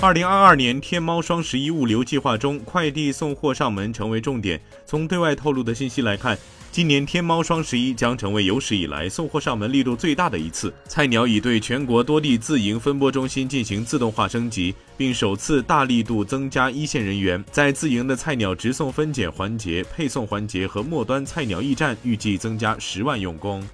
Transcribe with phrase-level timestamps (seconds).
[0.00, 4.60] 二零二二年天猫双十一物流计划中，快递送货上门成为重点。
[4.84, 6.38] 从对外透露的信息来看。
[6.70, 10.74] 今年天猫双十一将成为有史以来送货上门力度最大的一次。
[10.88, 17.42] 菜鸟已对全国多地自营分拨中心进行自动化升级，并首次大力度增加一线人员。
[17.52, 23.64] 在自营的菜鸟直送分拣环节、配送环节和末端菜鸟驿站，预计增加十万用工。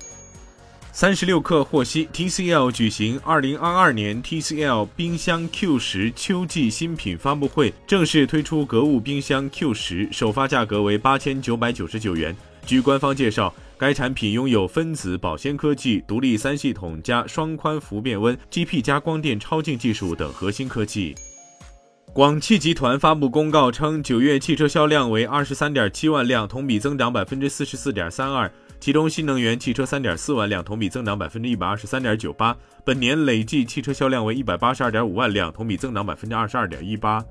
[1.01, 12.37] 三十六氪获悉，TCL 举行二零二二年 TCL 冰箱 Q 十秋季新品发布会，正式推出格物冰箱 Q 十，首发价格为八千九百九十九元。
[12.67, 21.15] 据官方介绍，该产品拥有分子保鲜科技、独立三系统加双宽幅变温、GP 加光电超净技术等核心科技。
[22.13, 32.57] 广汽集团发布公告称，九月汽车销量为二十三点七万辆，同比增长百分之四十四点三二，其中新能源汽车三点四万辆，同比增长百分之一百二十三点九八。
[32.83, 37.23] 本年累计汽车销量为一百八十二点五万辆，同比增长百分之二十二点一八。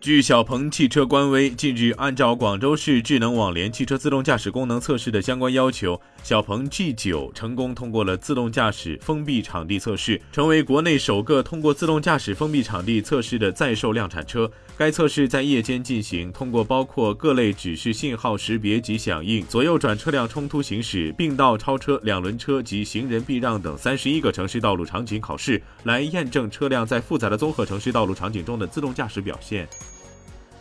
[0.00, 14.50] 据小鹏汽车官微，近日按照广州市智能网联汽车自动驾驶功能测试的相关要求，小鹏 G9 成功通过了自动驾驶封闭场地测试，成为国内首个通过自动驾驶封闭场地测试的在售量产车。
[14.74, 29.68] 该测试在夜间进行，通过包括各类指示信号识别及响应、左右转车辆冲突行驶、并道超车、两轮车及行人避让等三十一个城市道路场景考试，来验证车辆在复杂的综合城市道路场景中的自动驾驶表现。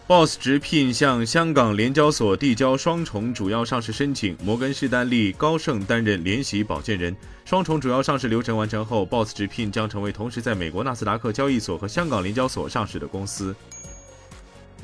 [0.09, 7.15] Boss 直聘向香港联交所递交双重主要上市申请，摩根士丹利、高盛担任联席保荐人。
[7.45, 13.55] 双重主要上市流程完成后，Boss 直聘将成为同时在美国纳斯达克交易所和香港联交所上市的公司。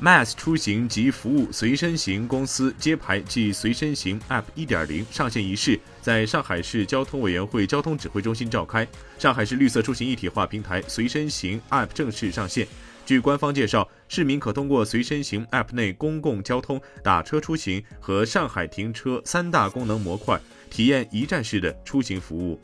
[0.00, 8.86] Mass 出行及服务随身行公司揭牌暨随身行 App 1.0上线仪式在上海市交通委员会交通指挥中心召开，
[9.18, 12.68] 上海市绿色出行一体化平台随身行 App 正式上线。
[13.06, 22.60] 据官方介绍，市民可通过随身行 App 内公共交通、打车出行和上海停车三大功能模块，体验一站式的出行服务。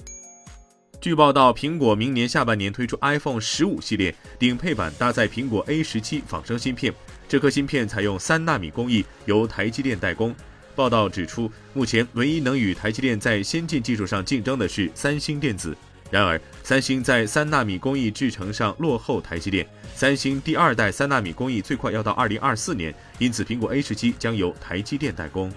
[1.01, 6.93] 据报道，苹果明年下半年推出 iPhone 十五系列，顶配版搭载苹果 A 十七仿生芯片，
[7.29, 10.35] 这颗芯片采用三纳米工艺，由台积电代工。
[10.75, 15.77] 报道指出，目前唯一能与台积电在先进技术上竞争的是三星电子。
[16.13, 19.67] 然而，三星在三纳米工艺制程上落后台积电。
[19.95, 25.51] 三星第二代三纳米工艺最快要到二零二四年，因此苹果 A 十七将由台积电代工。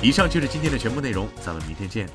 [0.00, 2.08] 以上就是今天的全部内容，咱们明天见。